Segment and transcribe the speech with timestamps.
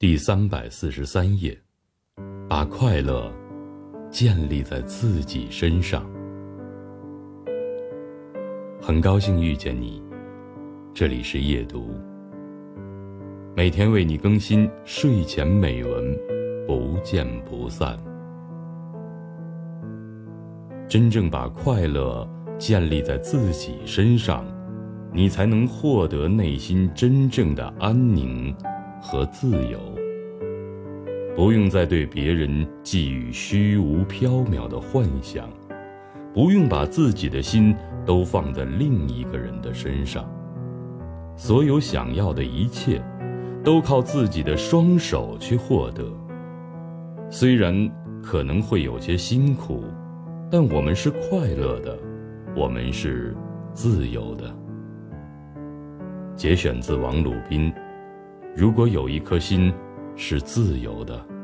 [0.00, 1.58] 第三百四十三页，
[2.48, 3.32] 把快乐
[4.08, 6.08] 建立在自己身上。
[8.80, 10.00] 很高兴遇见你，
[10.94, 11.92] 这里是夜读，
[13.56, 16.16] 每天为你更新睡前美文，
[16.64, 17.98] 不见不散。
[20.88, 22.24] 真正把快乐
[22.56, 24.46] 建立在自己身上，
[25.12, 28.54] 你才能获得内心真正的安宁。
[29.00, 29.78] 和自由，
[31.36, 35.48] 不用再对别人寄予虚无缥缈的幻想，
[36.34, 40.28] 不用把自己的心都放在另一个人的身上。
[41.36, 43.00] 所有想要的一切，
[43.62, 46.04] 都靠自己的双手去获得。
[47.30, 47.90] 虽然
[48.22, 49.84] 可能会有些辛苦，
[50.50, 51.96] 但我们是快乐的，
[52.56, 53.36] 我们是
[53.72, 54.52] 自由的。
[56.34, 57.72] 节选自王鲁宾。
[58.54, 59.72] 如果有一颗心
[60.16, 61.37] 是自由的。